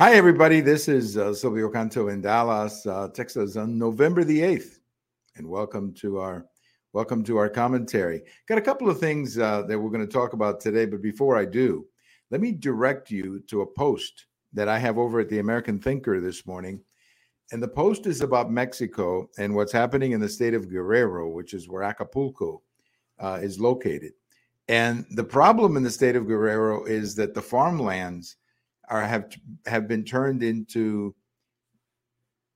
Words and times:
Hi, 0.00 0.14
everybody. 0.14 0.60
This 0.60 0.86
is 0.86 1.16
uh, 1.16 1.34
Silvio 1.34 1.68
Canto 1.68 2.06
in 2.06 2.20
Dallas, 2.20 2.86
uh, 2.86 3.08
Texas, 3.08 3.56
on 3.56 3.76
November 3.76 4.22
the 4.22 4.40
eighth, 4.42 4.78
and 5.34 5.44
welcome 5.44 5.92
to 5.94 6.20
our 6.20 6.46
welcome 6.92 7.24
to 7.24 7.36
our 7.36 7.48
commentary. 7.48 8.22
Got 8.46 8.58
a 8.58 8.62
couple 8.62 8.88
of 8.88 9.00
things 9.00 9.40
uh, 9.40 9.62
that 9.62 9.76
we're 9.76 9.90
going 9.90 10.06
to 10.06 10.12
talk 10.12 10.34
about 10.34 10.60
today, 10.60 10.86
but 10.86 11.02
before 11.02 11.36
I 11.36 11.44
do, 11.44 11.84
let 12.30 12.40
me 12.40 12.52
direct 12.52 13.10
you 13.10 13.40
to 13.48 13.62
a 13.62 13.66
post 13.66 14.26
that 14.52 14.68
I 14.68 14.78
have 14.78 14.98
over 14.98 15.18
at 15.18 15.28
the 15.28 15.40
American 15.40 15.80
Thinker 15.80 16.20
this 16.20 16.46
morning, 16.46 16.80
and 17.50 17.60
the 17.60 17.66
post 17.66 18.06
is 18.06 18.20
about 18.20 18.52
Mexico 18.52 19.28
and 19.36 19.52
what's 19.52 19.72
happening 19.72 20.12
in 20.12 20.20
the 20.20 20.28
state 20.28 20.54
of 20.54 20.70
Guerrero, 20.70 21.28
which 21.28 21.54
is 21.54 21.68
where 21.68 21.82
Acapulco 21.82 22.62
uh, 23.18 23.40
is 23.42 23.58
located. 23.58 24.12
And 24.68 25.06
the 25.16 25.24
problem 25.24 25.76
in 25.76 25.82
the 25.82 25.90
state 25.90 26.14
of 26.14 26.28
Guerrero 26.28 26.84
is 26.84 27.16
that 27.16 27.34
the 27.34 27.42
farmlands 27.42 28.36
are 28.88 29.02
have 29.02 29.36
have 29.66 29.88
been 29.88 30.04
turned 30.04 30.42
into 30.42 31.14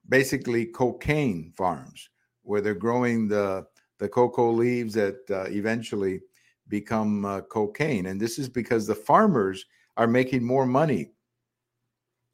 basically 0.09 0.67
cocaine 0.67 1.53
farms 1.57 2.09
where 2.43 2.61
they're 2.61 2.75
growing 2.75 3.29
the 3.29 3.67
the 3.99 4.09
cocoa 4.09 4.51
leaves 4.51 4.95
that 4.95 5.19
uh, 5.31 5.45
eventually 5.49 6.21
become 6.69 7.25
uh, 7.25 7.41
cocaine. 7.43 8.07
And 8.07 8.21
this 8.21 8.39
is 8.39 8.49
because 8.49 8.87
the 8.87 8.95
farmers 8.95 9.65
are 9.97 10.09
making 10.09 10.43
more 10.43 10.67
money 10.67 11.13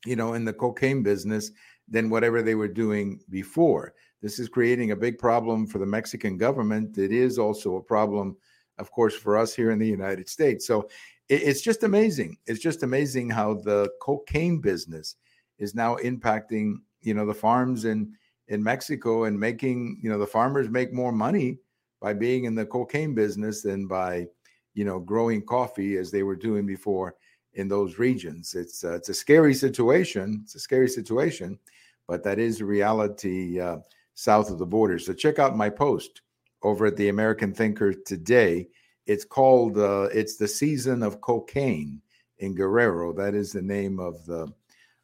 you 0.06 0.16
know 0.16 0.34
in 0.34 0.44
the 0.44 0.52
cocaine 0.52 1.02
business 1.02 1.50
than 1.88 2.10
whatever 2.10 2.42
they 2.42 2.54
were 2.54 2.68
doing 2.68 3.20
before. 3.30 3.94
This 4.20 4.38
is 4.38 4.48
creating 4.48 4.90
a 4.90 4.96
big 4.96 5.18
problem 5.18 5.66
for 5.66 5.78
the 5.78 5.86
mexican 5.86 6.36
government. 6.36 6.98
It 6.98 7.12
is 7.12 7.38
also 7.38 7.76
a 7.76 7.82
problem 7.82 8.36
of 8.78 8.90
course 8.90 9.14
for 9.14 9.36
us 9.36 9.54
here 9.54 9.70
in 9.70 9.78
the 9.78 9.86
united 9.86 10.28
states. 10.28 10.66
So 10.66 10.88
it's 11.28 11.60
just 11.60 11.82
amazing. 11.82 12.38
It's 12.46 12.60
just 12.60 12.82
amazing 12.82 13.30
how 13.30 13.54
the 13.54 13.90
cocaine 14.00 14.60
business 14.60 15.16
is 15.58 15.74
now 15.74 15.96
impacting, 15.96 16.76
you 17.02 17.14
know, 17.14 17.26
the 17.26 17.34
farms 17.34 17.84
in 17.84 18.14
in 18.48 18.62
Mexico 18.62 19.24
and 19.24 19.38
making, 19.38 20.00
you 20.02 20.10
know, 20.10 20.18
the 20.18 20.26
farmers 20.26 20.70
make 20.70 20.92
more 20.92 21.12
money 21.12 21.58
by 22.00 22.14
being 22.14 22.44
in 22.44 22.54
the 22.54 22.64
cocaine 22.64 23.14
business 23.14 23.60
than 23.60 23.86
by, 23.86 24.26
you 24.72 24.84
know, 24.84 24.98
growing 24.98 25.42
coffee 25.44 25.98
as 25.98 26.10
they 26.10 26.22
were 26.22 26.36
doing 26.36 26.64
before 26.64 27.14
in 27.54 27.68
those 27.68 27.98
regions. 27.98 28.54
It's 28.54 28.84
uh, 28.84 28.94
it's 28.94 29.10
a 29.10 29.14
scary 29.14 29.54
situation. 29.54 30.40
It's 30.44 30.54
a 30.54 30.60
scary 30.60 30.88
situation, 30.88 31.58
but 32.06 32.22
that 32.24 32.38
is 32.38 32.62
reality 32.62 33.60
uh, 33.60 33.78
south 34.14 34.50
of 34.50 34.58
the 34.58 34.66
border. 34.66 34.98
So 34.98 35.12
check 35.12 35.38
out 35.38 35.56
my 35.56 35.68
post 35.68 36.22
over 36.62 36.86
at 36.86 36.96
the 36.96 37.08
American 37.08 37.52
Thinker 37.52 37.92
today 37.92 38.68
it's 39.08 39.24
called 39.24 39.78
uh, 39.78 40.08
it's 40.12 40.36
the 40.36 40.46
season 40.46 41.02
of 41.02 41.20
cocaine 41.22 42.00
in 42.38 42.54
Guerrero. 42.54 43.12
That 43.12 43.34
is 43.34 43.50
the 43.52 43.62
name 43.62 43.98
of 43.98 44.24
the 44.26 44.52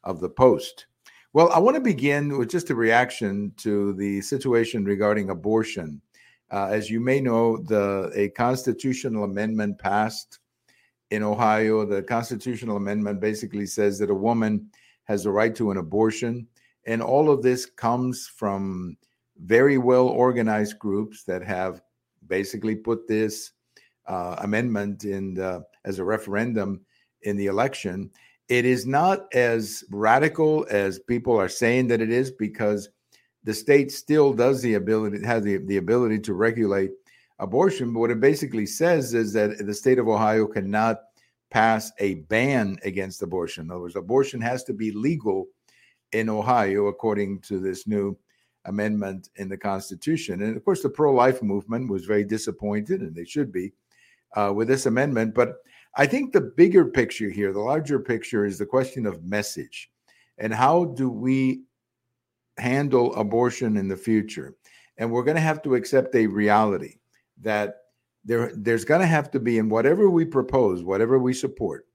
of 0.03 0.19
the 0.21 0.29
post. 0.29 0.85
Well, 1.33 1.51
I 1.51 1.59
want 1.59 1.75
to 1.75 1.81
begin 1.81 2.37
with 2.37 2.49
just 2.49 2.69
a 2.69 2.75
reaction 2.75 3.51
to 3.57 3.93
the 3.93 4.21
situation 4.21 4.85
regarding 4.85 5.31
abortion. 5.31 6.01
Uh, 6.51 6.67
as 6.67 6.89
you 6.89 7.01
may 7.01 7.19
know, 7.19 7.57
the 7.57 8.11
a 8.15 8.29
constitutional 8.29 9.23
amendment 9.23 9.79
passed 9.79 10.39
in 11.09 11.23
Ohio. 11.23 11.83
The 11.83 12.03
constitutional 12.03 12.77
amendment 12.77 13.19
basically 13.19 13.65
says 13.65 13.97
that 13.99 14.11
a 14.11 14.15
woman 14.15 14.69
has 15.05 15.25
a 15.25 15.31
right 15.31 15.55
to 15.55 15.71
an 15.71 15.77
abortion, 15.77 16.47
and 16.85 17.01
all 17.01 17.31
of 17.31 17.41
this 17.41 17.65
comes 17.65 18.27
from 18.27 18.97
very 19.39 19.79
well 19.79 20.07
organized 20.07 20.77
groups 20.77 21.23
that 21.23 21.43
have 21.43 21.81
basically 22.27 22.75
put 22.75 23.07
this 23.07 23.51
uh, 24.07 24.37
amendment 24.39 25.03
in 25.03 25.33
the, 25.33 25.63
as 25.83 25.99
a 25.99 26.03
referendum 26.03 26.81
in 27.23 27.37
the 27.37 27.47
election. 27.47 28.09
It 28.47 28.65
is 28.65 28.85
not 28.85 29.25
as 29.33 29.83
radical 29.89 30.67
as 30.69 30.99
people 30.99 31.39
are 31.39 31.49
saying 31.49 31.87
that 31.87 32.01
it 32.01 32.11
is 32.11 32.31
because 32.31 32.89
the 33.43 33.53
state 33.53 33.91
still 33.91 34.33
does 34.33 34.61
the 34.61 34.75
ability 34.75 35.25
has 35.25 35.43
the, 35.43 35.57
the 35.57 35.77
ability 35.77 36.19
to 36.19 36.33
regulate 36.33 36.91
abortion. 37.39 37.93
But 37.93 37.99
what 37.99 38.11
it 38.11 38.19
basically 38.19 38.65
says 38.65 39.13
is 39.13 39.33
that 39.33 39.65
the 39.65 39.73
state 39.73 39.99
of 39.99 40.07
Ohio 40.07 40.47
cannot 40.47 41.01
pass 41.51 41.91
a 41.99 42.15
ban 42.15 42.77
against 42.83 43.21
abortion. 43.21 43.65
In 43.65 43.71
other 43.71 43.81
words, 43.81 43.95
abortion 43.95 44.41
has 44.41 44.63
to 44.65 44.73
be 44.73 44.91
legal 44.91 45.47
in 46.11 46.29
Ohio 46.29 46.87
according 46.87 47.39
to 47.41 47.59
this 47.59 47.87
new 47.87 48.17
amendment 48.65 49.29
in 49.35 49.47
the 49.47 49.57
Constitution. 49.57 50.41
And 50.41 50.55
of 50.55 50.65
course, 50.65 50.81
the 50.81 50.89
pro 50.89 51.13
life 51.13 51.41
movement 51.41 51.89
was 51.89 52.05
very 52.05 52.23
disappointed, 52.23 53.01
and 53.01 53.15
they 53.15 53.25
should 53.25 53.51
be, 53.51 53.73
uh, 54.35 54.51
with 54.53 54.67
this 54.67 54.85
amendment. 54.85 55.33
But 55.33 55.55
I 55.95 56.05
think 56.05 56.33
the 56.33 56.41
bigger 56.41 56.85
picture 56.85 57.29
here, 57.29 57.53
the 57.53 57.59
larger 57.59 57.99
picture, 57.99 58.45
is 58.45 58.57
the 58.57 58.65
question 58.65 59.05
of 59.05 59.23
message 59.23 59.89
and 60.37 60.53
how 60.53 60.85
do 60.85 61.09
we 61.09 61.63
handle 62.57 63.15
abortion 63.15 63.77
in 63.77 63.87
the 63.87 63.97
future. 63.97 64.55
And 64.97 65.11
we're 65.11 65.23
going 65.23 65.35
to 65.35 65.41
have 65.41 65.61
to 65.63 65.75
accept 65.75 66.15
a 66.15 66.27
reality 66.27 66.95
that 67.41 67.75
there, 68.23 68.51
there's 68.55 68.85
going 68.85 69.01
to 69.01 69.07
have 69.07 69.29
to 69.31 69.39
be, 69.39 69.57
in 69.57 69.69
whatever 69.69 70.09
we 70.09 70.25
propose, 70.25 70.83
whatever 70.83 71.19
we 71.19 71.33
support, 71.33 71.85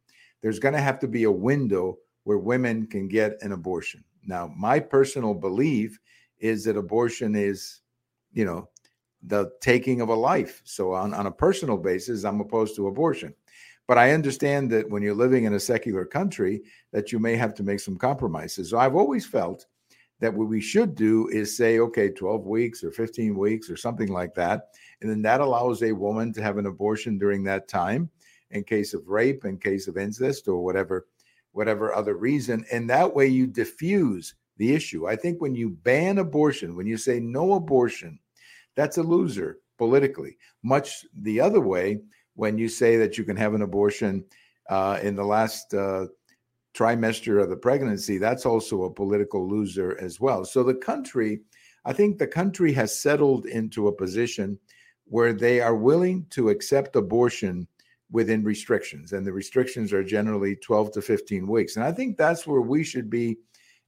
there's 0.43 0.59
going 0.59 0.75
to 0.75 0.81
have 0.81 0.99
to 1.01 1.09
be 1.09 1.25
a 1.25 1.31
window 1.31 1.99
where 2.25 2.39
women 2.39 2.87
can 2.87 3.09
get 3.09 3.37
an 3.43 3.53
abortion. 3.53 4.05
Now, 4.25 4.53
my 4.57 4.79
personal 4.79 5.35
belief 5.35 5.99
is 6.39 6.65
that 6.65 6.77
abortion 6.77 7.35
is, 7.35 7.81
you 8.33 8.45
know, 8.45 8.69
the 9.23 9.51
taking 9.61 10.01
of 10.01 10.09
a 10.09 10.15
life. 10.15 10.63
So, 10.65 10.93
on, 10.93 11.15
on 11.15 11.27
a 11.27 11.33
personal 11.33 11.77
basis, 11.77 12.25
I'm 12.25 12.41
opposed 12.41 12.77
to 12.77 12.89
abortion. 12.89 13.35
But 13.87 13.99
I 13.99 14.13
understand 14.13 14.71
that 14.71 14.89
when 14.89 15.03
you're 15.03 15.15
living 15.15 15.45
in 15.45 15.55
a 15.55 15.61
secular 15.61 16.05
country, 16.05 16.63
that 16.93 17.13
you 17.13 17.19
may 17.19 17.37
have 17.37 17.55
to 17.55 17.63
make 17.63 17.81
some 17.81 17.97
compromises. 17.97 18.71
So, 18.71 18.79
I've 18.79 18.97
always 18.97 19.27
felt 19.27 19.67
that 20.21 20.33
what 20.33 20.49
we 20.49 20.61
should 20.61 20.95
do 20.95 21.29
is 21.29 21.57
say, 21.57 21.79
okay, 21.79 22.11
12 22.11 22.47
weeks 22.47 22.85
or 22.85 22.91
15 22.91 23.37
weeks 23.37 23.71
or 23.71 23.77
something 23.77 24.13
like 24.13 24.35
that. 24.35 24.69
And 25.01 25.11
then 25.11 25.23
that 25.23 25.41
allows 25.41 25.83
a 25.83 25.93
woman 25.93 26.33
to 26.35 26.43
have 26.43 26.59
an 26.59 26.67
abortion 26.67 27.19
during 27.19 27.43
that 27.45 27.69
time 27.69 28.11
in 28.51 28.65
case 28.65 28.95
of 28.95 29.09
rape, 29.09 29.45
in 29.45 29.57
case 29.57 29.89
of 29.89 29.97
incest, 29.97 30.47
or 30.47 30.63
whatever, 30.63 31.07
whatever 31.53 31.95
other 31.95 32.17
reason. 32.17 32.65
And 32.71 32.89
that 32.91 33.15
way 33.15 33.27
you 33.27 33.47
diffuse 33.47 34.35
the 34.59 34.75
issue. 34.75 35.09
I 35.09 35.17
think 35.17 35.41
when 35.41 35.55
you 35.55 35.71
ban 35.71 36.19
abortion, 36.19 36.77
when 36.77 36.87
you 36.87 36.99
say 36.99 37.19
no 37.19 37.55
abortion, 37.55 38.19
that's 38.77 38.99
a 38.99 39.03
loser 39.03 39.59
politically. 39.79 40.37
Much 40.63 41.05
the 41.23 41.41
other 41.41 41.61
way, 41.61 42.01
when 42.35 42.59
you 42.59 42.69
say 42.69 42.97
that 42.97 43.19
you 43.19 43.25
can 43.25 43.37
have 43.37 43.55
an 43.55 43.63
abortion 43.63 44.25
uh, 44.69 44.99
in 45.03 45.17
the 45.17 45.25
last 45.25 45.75
uh, 45.75 46.07
trimester 46.75 47.43
of 47.43 47.51
the 47.51 47.57
pregnancy, 47.57 48.19
that's 48.19 48.47
also 48.47 48.85
a 48.85 48.93
political 48.93 49.49
loser 49.49 49.99
as 50.01 50.21
well. 50.21 50.45
So 50.45 50.63
the 50.63 50.75
country, 50.75 51.41
I 51.85 51.93
think 51.93 52.19
the 52.19 52.27
country 52.27 52.73
has 52.75 53.01
settled 53.01 53.47
into 53.47 53.89
a 53.89 53.93
position 53.93 54.59
where 55.07 55.33
they 55.33 55.61
are 55.61 55.75
willing 55.75 56.27
to 56.31 56.51
accept 56.51 56.95
abortion 56.95 57.67
within 58.13 58.45
restrictions, 58.45 59.13
and 59.13 59.27
the 59.27 59.33
restrictions 59.33 59.93
are 59.93 60.05
generally 60.05 60.57
12 60.57 60.93
to 60.93 61.03
15 61.03 61.47
weeks. 61.47 61.77
And 61.77 61.85
I 61.85 61.93
think 61.93 62.17
that's 62.17 62.47
where 62.47 62.61
we 62.61 62.83
should 62.83 63.09
be 63.09 63.39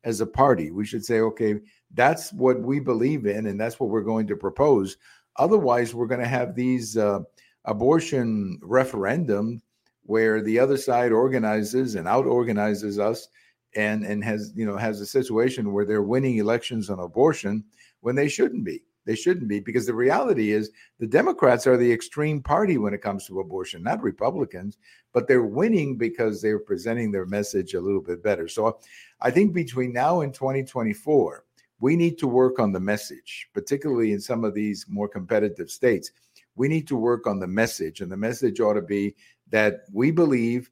as 0.04 0.20
a 0.20 0.26
party. 0.26 0.70
We 0.70 0.84
should 0.84 1.04
say, 1.04 1.20
okay, 1.20 1.60
that's 1.94 2.32
what 2.32 2.60
we 2.60 2.80
believe 2.80 3.26
in, 3.26 3.46
and 3.46 3.60
that's 3.60 3.78
what 3.78 3.90
we're 3.90 4.02
going 4.02 4.26
to 4.28 4.36
propose. 4.36 4.96
Otherwise, 5.36 5.94
we're 5.94 6.06
going 6.06 6.20
to 6.20 6.26
have 6.26 6.54
these 6.54 6.96
uh, 6.96 7.20
abortion 7.64 8.58
referendum 8.62 9.62
where 10.04 10.42
the 10.42 10.58
other 10.58 10.76
side 10.76 11.12
organizes 11.12 11.94
and 11.94 12.08
out 12.08 12.26
organizes 12.26 12.98
us 12.98 13.28
and 13.76 14.04
and 14.04 14.22
has 14.22 14.52
you 14.54 14.66
know 14.66 14.76
has 14.76 15.00
a 15.00 15.06
situation 15.06 15.72
where 15.72 15.84
they're 15.84 16.02
winning 16.02 16.36
elections 16.38 16.90
on 16.90 16.98
abortion 16.98 17.64
when 18.00 18.14
they 18.14 18.28
shouldn't 18.28 18.64
be 18.64 18.82
they 19.04 19.14
shouldn't 19.14 19.48
be 19.48 19.60
because 19.60 19.86
the 19.86 19.94
reality 19.94 20.52
is 20.52 20.70
the 20.98 21.06
democrats 21.06 21.66
are 21.66 21.76
the 21.76 21.92
extreme 21.92 22.40
party 22.40 22.78
when 22.78 22.94
it 22.94 23.02
comes 23.02 23.26
to 23.26 23.40
abortion 23.40 23.82
not 23.82 24.02
republicans 24.02 24.78
but 25.12 25.28
they're 25.28 25.42
winning 25.42 25.96
because 25.96 26.40
they're 26.40 26.58
presenting 26.58 27.10
their 27.10 27.26
message 27.26 27.74
a 27.74 27.80
little 27.80 28.00
bit 28.00 28.22
better 28.22 28.48
so 28.48 28.78
i 29.20 29.30
think 29.30 29.52
between 29.52 29.92
now 29.92 30.20
and 30.20 30.34
2024 30.34 31.44
we 31.82 31.96
need 31.96 32.16
to 32.16 32.28
work 32.28 32.60
on 32.60 32.70
the 32.70 32.78
message, 32.78 33.48
particularly 33.52 34.12
in 34.12 34.20
some 34.20 34.44
of 34.44 34.54
these 34.54 34.86
more 34.88 35.08
competitive 35.08 35.68
states. 35.68 36.12
We 36.54 36.68
need 36.68 36.86
to 36.86 36.96
work 36.96 37.26
on 37.26 37.40
the 37.40 37.48
message, 37.48 38.00
and 38.00 38.10
the 38.10 38.16
message 38.16 38.60
ought 38.60 38.74
to 38.74 38.82
be 38.82 39.16
that 39.50 39.80
we 39.92 40.12
believe 40.12 40.70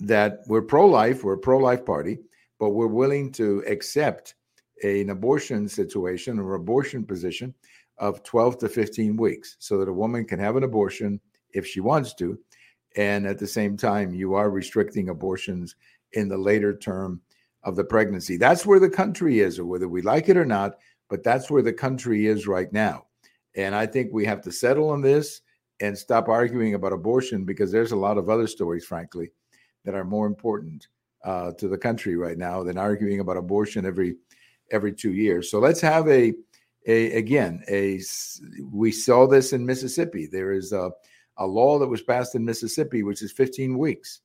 that 0.00 0.40
we're 0.46 0.62
pro 0.62 0.86
life, 0.86 1.22
we're 1.22 1.34
a 1.34 1.38
pro 1.38 1.58
life 1.58 1.84
party, 1.84 2.18
but 2.58 2.70
we're 2.70 2.86
willing 2.86 3.30
to 3.32 3.62
accept 3.66 4.36
an 4.82 5.10
abortion 5.10 5.68
situation 5.68 6.38
or 6.38 6.54
abortion 6.54 7.04
position 7.04 7.54
of 7.98 8.22
12 8.22 8.58
to 8.58 8.68
15 8.68 9.16
weeks 9.16 9.56
so 9.58 9.78
that 9.78 9.88
a 9.88 9.92
woman 9.92 10.24
can 10.24 10.38
have 10.38 10.56
an 10.56 10.62
abortion 10.62 11.20
if 11.52 11.66
she 11.66 11.80
wants 11.80 12.14
to. 12.14 12.38
And 12.96 13.26
at 13.26 13.38
the 13.38 13.46
same 13.46 13.76
time, 13.76 14.14
you 14.14 14.34
are 14.34 14.50
restricting 14.50 15.08
abortions 15.08 15.76
in 16.12 16.28
the 16.28 16.38
later 16.38 16.76
term 16.76 17.20
of 17.64 17.76
the 17.76 17.84
pregnancy. 17.84 18.36
That's 18.36 18.64
where 18.64 18.80
the 18.80 18.88
country 18.88 19.40
is, 19.40 19.58
or 19.58 19.66
whether 19.66 19.88
we 19.88 20.02
like 20.02 20.28
it 20.28 20.36
or 20.36 20.46
not, 20.46 20.76
but 21.10 21.22
that's 21.22 21.50
where 21.50 21.62
the 21.62 21.72
country 21.72 22.26
is 22.26 22.46
right 22.46 22.72
now. 22.72 23.06
And 23.56 23.74
I 23.74 23.86
think 23.86 24.10
we 24.12 24.24
have 24.26 24.40
to 24.42 24.52
settle 24.52 24.90
on 24.90 25.02
this 25.02 25.42
and 25.80 25.96
stop 25.96 26.28
arguing 26.28 26.74
about 26.74 26.92
abortion 26.92 27.44
because 27.44 27.70
there's 27.70 27.92
a 27.92 27.96
lot 27.96 28.18
of 28.18 28.30
other 28.30 28.46
stories, 28.46 28.84
frankly, 28.84 29.32
that 29.84 29.94
are 29.94 30.04
more 30.04 30.26
important 30.26 30.88
uh, 31.24 31.52
to 31.52 31.68
the 31.68 31.78
country 31.78 32.16
right 32.16 32.38
now 32.38 32.62
than 32.62 32.78
arguing 32.78 33.20
about 33.20 33.36
abortion 33.36 33.84
every 33.84 34.16
every 34.70 34.92
two 34.92 35.12
years. 35.12 35.50
So 35.50 35.58
let's 35.58 35.80
have 35.80 36.08
a 36.08 36.32
a 36.86 37.12
again 37.12 37.62
a 37.68 38.00
we 38.70 38.92
saw 38.92 39.26
this 39.26 39.52
in 39.52 39.64
Mississippi. 39.64 40.26
There 40.26 40.52
is 40.52 40.72
a 40.72 40.90
a 41.38 41.46
law 41.46 41.78
that 41.78 41.86
was 41.86 42.02
passed 42.02 42.34
in 42.34 42.44
Mississippi, 42.44 43.02
which 43.02 43.22
is 43.22 43.32
15 43.32 43.78
weeks. 43.78 44.20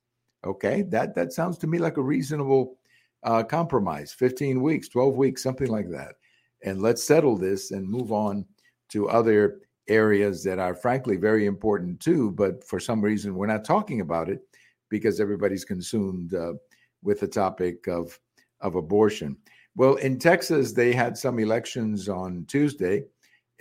Okay, 0.46 0.82
that 0.84 1.16
that 1.16 1.34
sounds 1.34 1.58
to 1.60 1.68
me 1.68 1.78
like 1.78 1.98
a 1.98 2.02
reasonable 2.02 2.78
uh, 3.24 3.44
compromise. 3.44 4.12
15 4.12 4.62
weeks, 4.62 4.90
12 4.90 5.16
weeks, 5.16 5.44
something 5.44 5.68
like 5.70 5.90
that. 5.90 6.16
And 6.64 6.82
let's 6.82 7.04
settle 7.04 7.38
this 7.38 7.72
and 7.72 7.88
move 7.88 8.12
on 8.12 8.46
to 8.90 9.10
other 9.10 9.60
areas 9.88 10.44
that 10.44 10.60
are 10.60 10.76
frankly 10.76 11.18
very 11.18 11.46
important 11.46 12.00
too. 12.00 12.32
But 12.32 12.64
for 12.64 12.80
some 12.80 13.02
reason, 13.02 13.36
we're 13.36 13.48
not 13.48 13.66
talking 13.66 14.02
about 14.02 14.30
it 14.30 14.42
because 14.90 15.20
everybody's 15.20 15.66
consumed 15.66 16.34
uh, 16.34 16.54
with 17.02 17.20
the 17.20 17.28
topic 17.28 17.88
of 17.88 18.20
of 18.62 18.76
abortion. 18.76 19.38
Well, 19.76 19.96
in 19.96 20.20
Texas, 20.20 20.72
they 20.72 20.94
had 20.94 21.18
some 21.18 21.40
elections 21.40 22.08
on 22.08 22.46
Tuesday, 22.48 23.06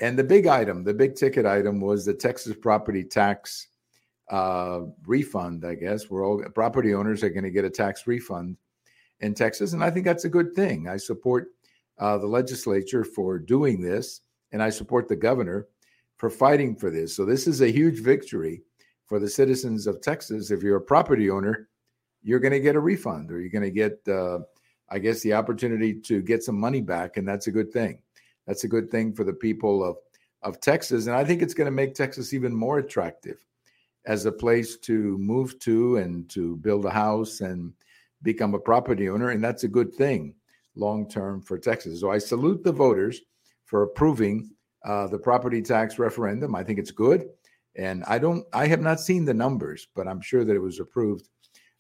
and 0.00 0.18
the 0.18 0.24
big 0.24 0.46
item, 0.46 0.84
the 0.84 0.92
big 0.92 1.14
ticket 1.14 1.46
item, 1.46 1.80
was 1.80 2.04
the 2.04 2.14
Texas 2.14 2.54
property 2.54 3.02
tax 3.02 3.68
uh, 4.30 4.80
refund. 5.06 5.64
I 5.64 5.74
guess 5.74 6.10
we're 6.10 6.26
all 6.26 6.42
property 6.54 6.94
owners 6.94 7.22
are 7.22 7.30
going 7.30 7.44
to 7.44 7.50
get 7.50 7.64
a 7.64 7.70
tax 7.70 8.06
refund 8.06 8.56
in 9.20 9.34
Texas, 9.34 9.72
and 9.72 9.82
I 9.82 9.90
think 9.90 10.04
that's 10.04 10.24
a 10.24 10.28
good 10.28 10.54
thing. 10.54 10.88
I 10.88 10.98
support 10.98 11.48
uh, 11.98 12.18
the 12.18 12.26
legislature 12.26 13.04
for 13.04 13.38
doing 13.38 13.80
this, 13.80 14.20
and 14.52 14.62
I 14.62 14.70
support 14.70 15.08
the 15.08 15.16
governor 15.16 15.68
for 16.16 16.28
fighting 16.28 16.76
for 16.76 16.90
this. 16.90 17.16
So 17.16 17.24
this 17.24 17.46
is 17.46 17.62
a 17.62 17.72
huge 17.72 18.00
victory 18.00 18.62
for 19.06 19.18
the 19.18 19.28
citizens 19.28 19.86
of 19.86 20.00
Texas. 20.00 20.50
If 20.50 20.62
you're 20.62 20.76
a 20.76 20.80
property 20.80 21.30
owner, 21.30 21.68
you're 22.22 22.40
going 22.40 22.52
to 22.52 22.60
get 22.60 22.76
a 22.76 22.80
refund, 22.80 23.30
or 23.30 23.40
you're 23.40 23.50
going 23.50 23.62
to 23.62 23.70
get, 23.70 24.00
uh, 24.08 24.40
I 24.92 24.98
guess, 24.98 25.22
the 25.22 25.32
opportunity 25.32 25.94
to 25.94 26.20
get 26.20 26.42
some 26.42 26.60
money 26.60 26.82
back, 26.82 27.16
and 27.16 27.26
that's 27.26 27.46
a 27.46 27.50
good 27.50 27.72
thing. 27.72 28.02
That's 28.46 28.64
a 28.64 28.68
good 28.68 28.90
thing 28.90 29.14
for 29.14 29.24
the 29.24 29.32
people 29.32 29.82
of 29.82 29.96
of 30.42 30.60
Texas, 30.60 31.06
and 31.06 31.16
I 31.16 31.24
think 31.24 31.40
it's 31.40 31.54
going 31.54 31.66
to 31.66 31.70
make 31.70 31.94
Texas 31.94 32.34
even 32.34 32.54
more 32.54 32.78
attractive 32.78 33.38
as 34.06 34.26
a 34.26 34.32
place 34.32 34.76
to 34.78 35.16
move 35.18 35.58
to 35.60 35.96
and 35.96 36.28
to 36.30 36.56
build 36.56 36.84
a 36.84 36.90
house 36.90 37.40
and 37.40 37.72
become 38.22 38.52
a 38.52 38.58
property 38.58 39.08
owner, 39.08 39.30
and 39.30 39.42
that's 39.42 39.64
a 39.64 39.68
good 39.68 39.94
thing 39.94 40.34
long 40.74 41.08
term 41.08 41.40
for 41.40 41.58
Texas. 41.58 42.00
So 42.00 42.10
I 42.10 42.18
salute 42.18 42.64
the 42.64 42.72
voters 42.72 43.20
for 43.64 43.82
approving 43.82 44.50
uh, 44.84 45.06
the 45.06 45.18
property 45.18 45.62
tax 45.62 45.98
referendum. 45.98 46.54
I 46.54 46.64
think 46.64 46.78
it's 46.78 46.90
good, 46.90 47.28
and 47.76 48.04
I 48.04 48.18
don't. 48.18 48.44
I 48.52 48.66
have 48.66 48.80
not 48.80 49.00
seen 49.00 49.24
the 49.24 49.34
numbers, 49.34 49.88
but 49.94 50.06
I'm 50.08 50.20
sure 50.20 50.44
that 50.44 50.56
it 50.56 50.62
was 50.62 50.80
approved 50.80 51.28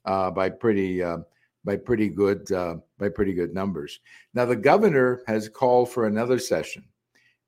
uh, 0.04 0.30
by 0.30 0.48
pretty 0.48 1.02
uh, 1.02 1.18
by 1.64 1.76
pretty 1.76 2.08
good 2.08 2.50
uh, 2.52 2.76
by 2.98 3.08
pretty 3.08 3.32
good 3.32 3.54
numbers. 3.54 4.00
Now 4.34 4.44
the 4.44 4.56
governor 4.56 5.22
has 5.26 5.48
called 5.48 5.90
for 5.90 6.06
another 6.06 6.38
session, 6.38 6.84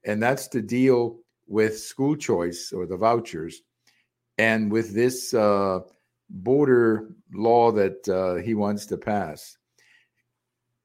and 0.05 0.23
that's 0.23 0.49
to 0.49 0.63
deal 0.63 1.19
with 1.47 1.79
school 1.79 2.17
choice 2.17 2.73
or 2.73 2.87
the 2.87 2.97
vouchers, 2.97 3.63
and 4.39 4.71
with 4.71 4.95
this 4.95 5.35
uh, 5.35 5.81
border 6.31 7.11
law 7.33 7.71
that 7.73 8.09
uh, 8.09 8.43
he 8.43 8.55
wants 8.55 8.87
to 8.87 8.97
pass. 8.97 9.57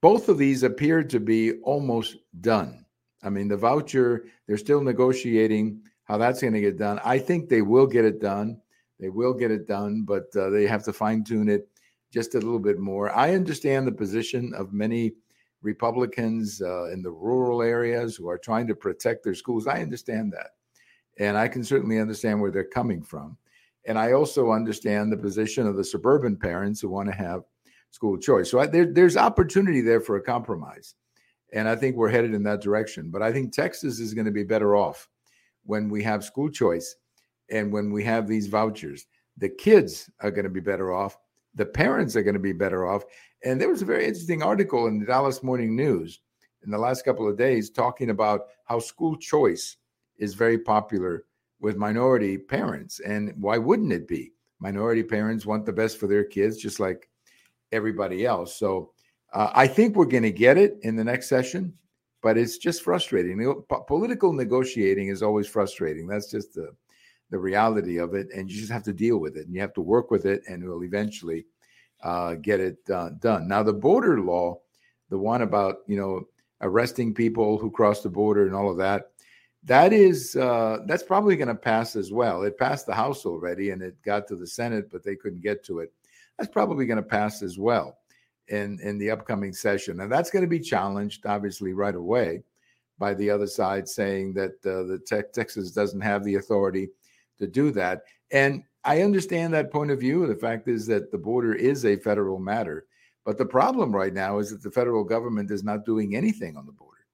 Both 0.02 0.30
of 0.30 0.38
these 0.38 0.64
appear 0.64 1.04
to 1.04 1.20
be 1.20 1.60
almost 1.60 2.18
done. 2.40 2.86
I 3.22 3.30
mean, 3.30 3.50
the 3.50 3.58
voucher, 3.58 4.26
they're 4.48 4.58
still 4.58 4.82
negotiating 4.82 5.82
how 6.06 6.18
that's 6.18 6.42
going 6.42 6.54
to 6.54 6.62
get 6.62 6.78
done. 6.78 7.02
I 7.04 7.20
think 7.20 7.50
they 7.50 7.62
will 7.62 7.86
get 7.86 8.06
it 8.06 8.22
done. 8.22 8.62
They 9.00 9.10
will 9.10 9.34
get 9.34 9.52
it 9.52 9.68
done, 9.68 10.04
but 10.04 10.34
uh, 10.36 10.50
they 10.50 10.66
have 10.68 10.84
to 10.86 10.94
fine 10.94 11.24
tune 11.24 11.50
it 11.50 11.68
just 12.12 12.36
a 12.36 12.40
little 12.40 12.60
bit 12.60 12.80
more. 12.80 13.12
I 13.16 13.34
understand 13.34 13.88
the 13.88 13.92
position 13.92 14.54
of 14.56 14.74
many 14.74 15.14
Republicans 15.62 16.62
uh, 16.62 16.86
in 16.92 17.02
the 17.02 17.12
rural 17.12 17.62
areas 17.62 18.16
who 18.16 18.30
are 18.30 18.38
trying 18.38 18.68
to 18.68 18.76
protect 18.76 19.24
their 19.24 19.34
schools. 19.34 19.68
I 19.68 19.82
understand 19.82 20.32
that. 20.34 20.52
And 21.20 21.38
I 21.38 21.48
can 21.48 21.64
certainly 21.64 22.00
understand 22.00 22.40
where 22.40 22.52
they're 22.52 22.64
coming 22.64 23.04
from. 23.04 23.38
And 23.86 23.98
I 23.98 24.14
also 24.14 24.52
understand 24.52 25.12
the 25.12 25.18
position 25.18 25.68
of 25.68 25.76
the 25.76 25.84
suburban 25.84 26.38
parents 26.38 26.80
who 26.80 26.90
want 26.90 27.10
to 27.10 27.16
have 27.16 27.44
school 27.92 28.18
choice. 28.18 28.50
So 28.50 28.60
I, 28.60 28.68
there, 28.68 28.86
there's 28.86 29.18
opportunity 29.18 29.82
there 29.82 30.02
for 30.02 30.16
a 30.16 30.22
compromise. 30.22 30.96
And 31.54 31.68
I 31.68 31.76
think 31.76 31.96
we're 31.96 32.10
headed 32.10 32.34
in 32.34 32.44
that 32.44 32.62
direction. 32.62 33.10
But 33.10 33.22
I 33.22 33.32
think 33.32 33.52
Texas 33.52 34.00
is 34.00 34.14
going 34.14 34.26
to 34.26 34.32
be 34.32 34.44
better 34.44 34.76
off 34.76 35.10
when 35.66 35.90
we 35.90 36.04
have 36.04 36.24
school 36.24 36.50
choice 36.50 36.96
and 37.50 37.74
when 37.74 37.92
we 37.92 38.04
have 38.04 38.28
these 38.28 38.48
vouchers. 38.48 39.08
The 39.38 39.50
kids 39.50 40.10
are 40.20 40.32
going 40.32 40.44
to 40.44 40.50
be 40.50 40.60
better 40.60 40.94
off. 40.94 41.18
The 41.60 41.66
parents 41.66 42.16
are 42.16 42.24
going 42.24 42.36
to 42.36 42.40
be 42.40 42.54
better 42.54 42.88
off. 42.88 43.04
And 43.44 43.60
there 43.60 43.68
was 43.68 43.82
a 43.82 43.86
very 43.86 44.06
interesting 44.06 44.42
article 44.42 44.88
in 44.88 44.98
the 44.98 45.06
Dallas 45.06 45.44
Morning 45.44 45.76
News 45.76 46.22
in 46.64 46.72
the 46.72 46.78
last 46.78 47.04
couple 47.04 47.28
of 47.28 47.38
days 47.38 47.70
talking 47.70 48.12
about 48.12 48.46
how 48.64 48.80
school 48.80 49.18
choice 49.18 49.76
is 50.18 50.36
very 50.36 50.58
popular 50.58 51.26
with 51.60 51.76
minority 51.76 52.38
parents. 52.38 53.02
And 53.02 53.34
why 53.36 53.58
wouldn't 53.58 53.92
it 53.92 54.08
be? 54.08 54.32
Minority 54.62 55.04
parents 55.04 55.46
want 55.46 55.66
the 55.66 55.74
best 55.74 55.98
for 55.98 56.08
their 56.08 56.24
kids, 56.24 56.56
just 56.56 56.80
like 56.80 57.10
everybody 57.74 58.26
else. 58.26 58.56
So 58.56 58.94
uh, 59.34 59.50
I 59.54 59.68
think 59.68 59.98
we're 59.98 60.06
going 60.06 60.24
to 60.24 60.32
get 60.32 60.58
it 60.58 60.78
in 60.84 60.96
the 60.96 61.04
next 61.04 61.28
session, 61.28 61.74
but 62.22 62.38
it's 62.38 62.58
just 62.58 62.84
frustrating. 62.84 63.64
Political 63.86 64.32
negotiating 64.32 65.10
is 65.10 65.22
always 65.22 65.50
frustrating. 65.50 66.08
That's 66.08 66.32
just 66.32 66.54
the 66.54 66.72
the 67.30 67.40
reality 67.40 67.98
of 67.98 68.14
it, 68.14 68.28
and 68.36 68.50
you 68.50 68.58
just 68.58 68.72
have 68.72 68.84
to 68.84 68.94
deal 68.94 69.18
with 69.18 69.38
it, 69.38 69.46
and 69.46 69.54
you 69.54 69.62
have 69.62 69.74
to 69.74 69.82
work 69.82 70.12
with 70.12 70.26
it, 70.26 70.42
and 70.48 70.64
we'll 70.64 70.84
eventually 70.84 71.46
uh, 72.04 72.36
get 72.36 72.60
it 72.60 72.78
uh, 72.94 73.10
done. 73.20 73.48
Now, 73.48 73.64
the 73.64 73.74
border 73.74 74.20
law, 74.22 74.60
the 75.10 75.18
one 75.18 75.42
about 75.42 75.78
you 75.88 75.98
know 75.98 76.28
arresting 76.62 77.14
people 77.14 77.58
who 77.58 77.72
cross 77.72 78.02
the 78.02 78.10
border 78.10 78.46
and 78.46 78.56
all 78.56 78.70
of 78.70 78.78
that, 78.78 79.12
that 79.64 79.94
is 79.94 80.36
uh, 80.36 80.80
that's 80.88 81.04
probably 81.04 81.36
going 81.36 81.48
to 81.48 81.56
pass 81.56 81.96
as 81.96 82.12
well. 82.12 82.44
It 82.44 82.58
passed 82.58 82.86
the 82.86 82.96
House 82.96 83.26
already, 83.26 83.72
and 83.72 83.82
it 83.82 84.02
got 84.04 84.28
to 84.28 84.36
the 84.36 84.48
Senate, 84.48 84.90
but 84.92 85.04
they 85.04 85.16
couldn't 85.16 85.42
get 85.42 85.64
to 85.66 85.80
it. 85.80 85.92
That's 86.38 86.52
probably 86.52 86.86
going 86.86 86.98
to 86.98 87.04
pass 87.04 87.42
as 87.44 87.60
well 87.60 87.98
in 88.48 88.80
in 88.82 88.98
the 88.98 89.12
upcoming 89.12 89.54
session, 89.54 90.00
and 90.00 90.12
that's 90.12 90.32
going 90.32 90.44
to 90.44 90.50
be 90.50 90.60
challenged 90.60 91.26
obviously 91.26 91.74
right 91.74 91.96
away 91.96 92.44
by 92.98 93.14
the 93.14 93.30
other 93.30 93.48
side 93.48 93.88
saying 93.88 94.34
that 94.34 94.52
uh, 94.66 94.84
the 94.84 95.00
te- 95.08 95.30
Texas 95.34 95.72
doesn't 95.72 96.02
have 96.02 96.24
the 96.24 96.36
authority 96.36 96.90
to 97.40 97.48
do 97.48 97.72
that. 97.72 98.04
And 98.32 98.64
I 98.84 99.02
understand 99.02 99.54
that 99.54 99.72
point 99.72 99.92
of 99.92 100.00
view. 100.00 100.26
The 100.28 100.36
fact 100.36 100.68
is 100.68 100.86
that 100.88 101.12
the 101.12 101.18
border 101.18 101.54
is 101.54 101.86
a 101.86 101.98
federal 101.98 102.40
matter, 102.40 102.86
but 103.26 103.38
the 103.38 103.46
problem 103.46 103.94
right 103.94 104.14
now 104.14 104.40
is 104.40 104.52
that 104.52 104.64
the 104.64 104.72
federal 104.72 105.04
government 105.04 105.52
is 105.52 105.64
not 105.64 105.86
doing 105.86 106.16
anything 106.16 106.56
on 106.58 106.66
the 106.66 106.72
border. 106.72 107.06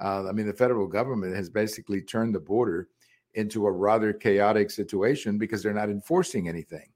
Uh, 0.00 0.28
I 0.28 0.32
mean, 0.32 0.46
the 0.46 0.52
federal 0.52 0.86
government 0.88 1.36
has 1.36 1.48
basically 1.48 2.02
turned 2.02 2.34
the 2.34 2.40
border 2.40 2.88
into 3.34 3.66
a 3.66 3.70
rather 3.70 4.12
chaotic 4.12 4.70
situation 4.70 5.38
because 5.38 5.62
they're 5.62 5.72
not 5.72 5.88
enforcing 5.88 6.48
anything. 6.48 6.88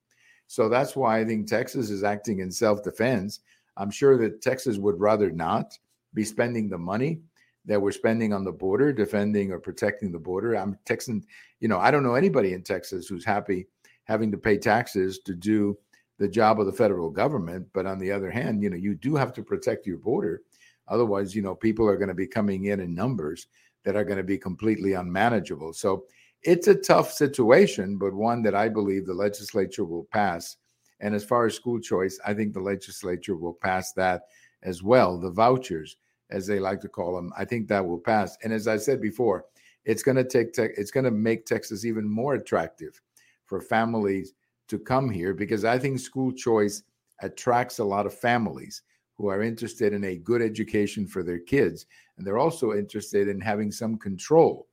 So 0.49 0.69
that's 0.69 0.97
why 0.97 1.21
I 1.21 1.25
think 1.25 1.47
Texas 1.47 1.91
is 1.91 2.05
acting 2.05 2.41
in 2.41 2.51
self 2.51 2.83
defense. 2.83 3.41
I'm 3.77 3.91
sure 3.91 4.17
that 4.19 4.43
Texas 4.43 4.79
would 4.79 4.99
rather 5.01 5.31
not 5.31 5.79
be 6.15 6.25
spending 6.25 6.69
the 6.69 6.79
money 6.79 7.21
that 7.67 7.81
we're 7.81 7.93
spending 7.93 8.33
on 8.33 8.45
the 8.45 8.53
border, 8.53 8.93
defending 8.93 9.51
or 9.51 9.59
protecting 9.59 10.13
the 10.13 10.19
border. 10.19 10.55
I'm 10.55 10.79
Texan, 10.85 11.23
you 11.61 11.69
know, 11.69 11.79
I 11.79 11.91
don't 11.91 12.03
know 12.03 12.15
anybody 12.15 12.55
in 12.55 12.63
Texas 12.63 13.09
who's 13.09 13.25
happy 13.25 13.67
having 14.05 14.31
to 14.31 14.39
pay 14.39 14.57
taxes 14.57 15.19
to 15.21 15.35
do 15.35 15.77
the 16.19 16.29
job 16.29 16.61
of 16.61 16.67
the 16.67 16.73
federal 16.73 17.11
government. 17.11 17.67
But 17.75 17.87
on 17.87 17.99
the 17.99 18.11
other 18.13 18.31
hand, 18.31 18.63
you 18.63 18.71
know, 18.71 18.77
you 18.77 18.95
do 18.95 19.17
have 19.17 19.33
to 19.35 19.43
protect 19.43 19.87
your 19.87 19.99
border. 19.99 20.43
Otherwise, 20.89 21.35
you 21.35 21.43
know, 21.43 21.55
people 21.55 21.89
are 21.89 21.97
going 21.97 22.09
to 22.09 22.15
be 22.15 22.27
coming 22.27 22.67
in 22.67 22.81
in 22.81 22.95
numbers 22.95 23.49
that 23.85 23.97
are 23.97 24.05
going 24.05 24.19
to 24.19 24.25
be 24.25 24.39
completely 24.39 24.93
unmanageable. 24.93 25.73
So 25.73 26.05
it's 26.43 26.69
a 26.69 26.75
tough 26.75 27.13
situation, 27.13 27.99
but 27.99 28.15
one 28.15 28.43
that 28.43 28.55
I 28.55 28.69
believe 28.69 29.07
the 29.07 29.15
legislature 29.15 29.85
will 29.85 30.07
pass. 30.13 30.57
And 31.01 31.15
as 31.15 31.25
far 31.25 31.47
as 31.47 31.55
school 31.55 31.81
choice, 31.81 32.19
I 32.25 32.33
think 32.35 32.55
the 32.55 32.61
legislature 32.61 33.37
will 33.37 33.55
pass 33.55 33.93
that 33.93 34.23
as 34.63 34.83
well. 34.83 35.19
The 35.19 35.31
vouchers, 35.31 35.97
as 36.31 36.47
they 36.47 36.59
like 36.59 36.81
to 36.81 36.89
call 36.89 37.15
them, 37.15 37.33
I 37.37 37.45
think 37.45 37.69
that 37.69 37.87
will 37.87 37.99
pass. 37.99 38.37
And 38.43 38.53
as 38.53 38.67
I 38.67 38.77
said 38.77 39.01
before, 39.01 39.45
it's 39.85 40.03
going 40.03 40.17
to 40.17 40.25
take 40.25 40.53
te- 40.53 40.75
it's 40.77 40.91
going 40.91 41.05
to 41.05 41.11
make 41.11 41.47
Texas 41.47 41.85
even 41.85 42.09
more 42.09 42.35
attractive 42.35 43.01
for 43.45 43.61
families 43.61 44.35
to 44.69 44.79
come 44.79 45.09
here 45.09 45.33
because 45.33 45.65
I 45.65 45.79
think 45.79 46.01
school 46.01 46.33
choice 46.33 46.83
attracts 47.23 47.79
a 47.79 47.85
lot 47.85 48.07
of 48.07 48.13
families 48.13 48.83
who 49.17 49.29
are 49.29 49.43
interested 49.43 49.93
in 49.93 50.05
a 50.05 50.19
good 50.19 50.43
education 50.43 51.07
for 51.07 51.23
their 51.23 51.39
kids. 51.39 51.87
And 52.17 52.27
they're 52.27 52.39
also 52.39 52.75
interested 52.75 53.29
in 53.29 53.41
having 53.41 53.71
some 53.71 53.97
control 53.97 54.67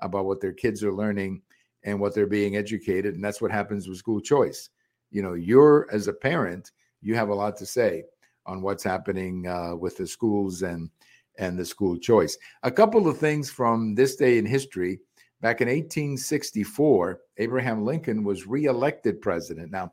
about 0.00 0.26
what 0.26 0.40
their 0.40 0.52
kids 0.52 0.84
are 0.84 0.92
learning 0.92 1.40
and 1.84 1.98
what 1.98 2.14
they're 2.14 2.26
being 2.26 2.56
educated. 2.56 3.14
And 3.14 3.24
that's 3.24 3.40
what 3.40 3.50
happens 3.50 3.88
with 3.88 3.96
school 3.96 4.20
choice. 4.20 4.68
You 5.10 5.22
know, 5.22 5.34
you're 5.34 5.88
as 5.92 6.08
a 6.08 6.12
parent, 6.12 6.72
you 7.00 7.14
have 7.14 7.28
a 7.28 7.34
lot 7.34 7.56
to 7.58 7.66
say 7.66 8.02
on 8.46 8.62
what's 8.62 8.84
happening 8.84 9.46
uh, 9.46 9.74
with 9.76 9.96
the 9.96 10.06
schools 10.06 10.62
and 10.62 10.90
and 11.38 11.58
the 11.58 11.64
school 11.64 11.98
choice. 11.98 12.38
A 12.62 12.70
couple 12.70 13.08
of 13.08 13.18
things 13.18 13.50
from 13.50 13.94
this 13.94 14.16
day 14.16 14.38
in 14.38 14.46
history. 14.46 15.00
Back 15.42 15.60
in 15.60 15.68
1864, 15.68 17.20
Abraham 17.36 17.84
Lincoln 17.84 18.24
was 18.24 18.46
reelected 18.46 19.20
president. 19.20 19.70
Now, 19.70 19.92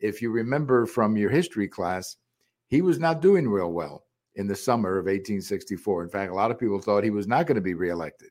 if 0.00 0.20
you 0.20 0.30
remember 0.30 0.84
from 0.84 1.16
your 1.16 1.30
history 1.30 1.66
class, 1.66 2.16
he 2.68 2.82
was 2.82 2.98
not 2.98 3.22
doing 3.22 3.48
real 3.48 3.72
well 3.72 4.04
in 4.34 4.46
the 4.46 4.56
summer 4.56 4.98
of 4.98 5.06
1864. 5.06 6.02
In 6.02 6.08
fact, 6.08 6.32
a 6.32 6.34
lot 6.34 6.50
of 6.50 6.58
people 6.58 6.78
thought 6.78 7.04
he 7.04 7.10
was 7.10 7.26
not 7.26 7.46
going 7.46 7.56
to 7.56 7.62
be 7.62 7.74
reelected. 7.74 8.28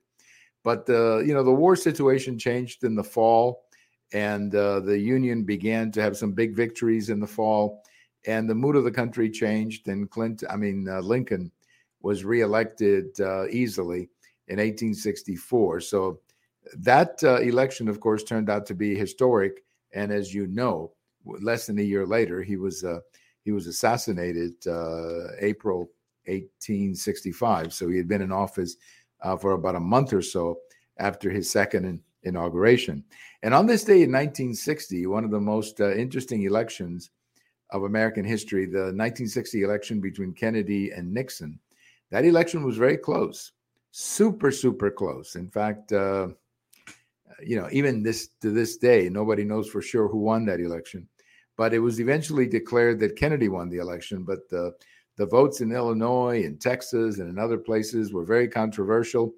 But 0.64 0.86
the 0.86 1.24
you 1.26 1.34
know 1.34 1.44
the 1.44 1.52
war 1.52 1.76
situation 1.76 2.38
changed 2.38 2.84
in 2.84 2.96
the 2.96 3.04
fall, 3.04 3.64
and 4.14 4.54
uh, 4.54 4.82
the 4.82 5.00
Union 5.00 5.44
began 5.44 5.92
to 5.94 6.02
have 6.02 6.18
some 6.18 6.34
big 6.34 6.56
victories 6.56 7.10
in 7.10 7.20
the 7.20 7.28
fall, 7.28 7.84
and 8.26 8.50
the 8.50 8.56
mood 8.56 8.76
of 8.76 8.84
the 8.84 8.92
country 8.92 9.30
changed. 9.30 9.88
And 9.88 10.10
Clinton, 10.10 10.48
I 10.52 10.56
mean 10.56 10.88
uh, 10.88 11.00
Lincoln, 11.00 11.52
was 12.02 12.24
reelected 12.24 13.20
uh, 13.20 13.48
easily 13.48 14.10
in 14.48 14.58
1864. 14.58 15.82
So 15.82 16.20
that 16.78 17.24
uh, 17.24 17.38
election, 17.38 17.88
of 17.88 18.00
course, 18.00 18.24
turned 18.24 18.50
out 18.50 18.66
to 18.68 18.76
be 18.76 18.96
historic. 18.96 19.64
And 19.94 20.12
as 20.12 20.34
you 20.34 20.48
know, 20.48 20.92
less 21.26 21.68
than 21.68 21.80
a 21.80 21.84
year 21.84 22.06
later, 22.06 22.42
he 22.42 22.58
was 22.58 22.84
uh, 22.84 23.00
he 23.44 23.52
was 23.52 23.68
assassinated 23.68 24.54
uh, 24.68 25.34
April 25.40 25.90
1865. 26.26 27.74
So 27.74 27.90
he 27.90 27.98
had 27.98 28.08
been 28.08 28.22
in 28.22 28.32
office 28.32 28.78
uh, 29.22 29.36
for 29.36 29.54
about 29.54 29.76
a 29.76 29.80
month 29.80 30.14
or 30.14 30.22
so 30.22 30.60
after 30.98 31.30
his 31.30 31.50
second 31.50 31.86
in, 31.86 32.00
inauguration. 32.24 33.04
And 33.44 33.54
on 33.54 33.66
this 33.66 33.84
day 33.84 34.04
in 34.04 34.12
1960, 34.12 35.08
one 35.08 35.24
of 35.24 35.32
the 35.32 35.40
most 35.40 35.82
uh, 35.82 35.94
interesting 35.94 36.44
elections 36.44 37.10
of 37.72 37.84
American 37.84 38.26
history, 38.26 38.66
the 38.66 38.92
1960 38.94 39.64
election 39.64 40.02
between 40.02 40.34
Kennedy 40.34 40.92
and 40.92 41.14
Nixon, 41.14 41.60
that 42.10 42.26
election 42.26 42.64
was 42.64 42.78
very 42.78 42.98
close, 42.98 43.54
super, 43.92 44.52
super 44.52 44.92
close. 44.92 45.36
In 45.36 45.50
fact, 45.50 45.94
uh, 45.94 46.30
you 47.44 47.60
know, 47.60 47.70
even 47.72 48.04
this 48.04 48.30
to 48.42 48.52
this 48.52 48.78
day, 48.78 49.10
nobody 49.10 49.44
knows 49.44 49.70
for 49.70 49.82
sure 49.82 50.08
who 50.08 50.20
won 50.20 50.46
that 50.46 50.60
election. 50.60 51.08
But 51.58 51.74
it 51.74 51.80
was 51.80 52.00
eventually 52.00 52.48
declared 52.48 53.00
that 53.00 53.16
Kennedy 53.16 53.50
won 53.50 53.70
the 53.70 53.78
election. 53.78 54.24
But 54.24 54.50
the 54.50 54.74
the 55.18 55.26
votes 55.26 55.62
in 55.62 55.72
Illinois 55.72 56.44
and 56.46 56.60
Texas 56.60 57.20
and 57.20 57.30
in 57.30 57.38
other 57.38 57.58
places 57.58 58.14
were 58.14 58.26
very 58.26 58.48
controversial. 58.48 59.34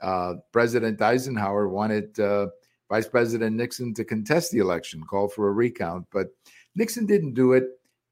Uh, 0.00 0.34
President 0.52 1.00
Eisenhower 1.00 1.68
wanted 1.68 2.18
uh, 2.18 2.48
Vice 2.90 3.08
President 3.08 3.56
Nixon 3.56 3.94
to 3.94 4.04
contest 4.04 4.50
the 4.50 4.58
election, 4.58 5.02
call 5.04 5.28
for 5.28 5.48
a 5.48 5.52
recount, 5.52 6.06
but 6.12 6.28
Nixon 6.74 7.06
didn't 7.06 7.34
do 7.34 7.52
it. 7.52 7.64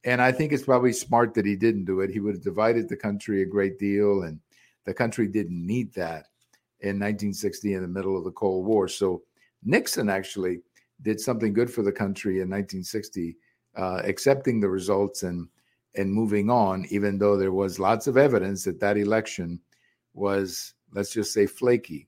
And 0.04 0.22
I 0.22 0.32
think 0.32 0.52
it's 0.52 0.62
probably 0.62 0.92
smart 0.92 1.34
that 1.34 1.44
he 1.44 1.56
didn't 1.56 1.84
do 1.84 2.00
it. 2.00 2.10
He 2.10 2.20
would 2.20 2.34
have 2.34 2.42
divided 2.44 2.88
the 2.88 2.96
country 2.96 3.42
a 3.42 3.46
great 3.46 3.78
deal, 3.78 4.22
and 4.22 4.40
the 4.86 4.94
country 4.94 5.28
didn't 5.28 5.66
need 5.66 5.92
that 5.94 6.26
in 6.80 6.98
1960 6.98 7.74
in 7.74 7.82
the 7.82 7.88
middle 7.88 8.16
of 8.16 8.24
the 8.24 8.30
Cold 8.30 8.64
War. 8.64 8.88
So 8.88 9.22
Nixon 9.62 10.08
actually 10.08 10.60
did 11.02 11.20
something 11.20 11.52
good 11.52 11.70
for 11.70 11.82
the 11.82 11.92
country 11.92 12.36
in 12.36 12.48
1960, 12.48 13.36
uh, 13.76 14.00
accepting 14.04 14.60
the 14.60 14.68
results 14.68 15.22
and 15.22 15.48
and 15.96 16.12
moving 16.12 16.48
on, 16.48 16.86
even 16.90 17.18
though 17.18 17.36
there 17.36 17.52
was 17.52 17.80
lots 17.80 18.06
of 18.06 18.16
evidence 18.16 18.62
that 18.62 18.78
that 18.78 18.96
election 18.96 19.60
was, 20.14 20.74
let's 20.92 21.12
just 21.12 21.32
say, 21.32 21.46
flaky 21.46 22.06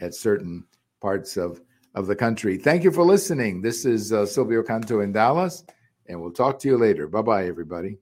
at 0.00 0.14
certain 0.14 0.64
parts 1.00 1.36
of 1.36 1.60
of 1.94 2.06
the 2.06 2.14
country. 2.14 2.56
Thank 2.56 2.84
you 2.84 2.90
for 2.90 3.02
listening. 3.02 3.62
This 3.62 3.84
is 3.84 4.12
uh, 4.12 4.26
Silvio 4.26 4.62
Canto 4.62 5.00
in 5.00 5.12
Dallas, 5.12 5.64
and 6.10 6.20
we'll 6.20 6.32
talk 6.32 6.58
to 6.60 6.68
you 6.68 6.76
later. 6.76 7.06
Bye 7.06 7.22
bye, 7.22 7.46
everybody. 7.46 7.98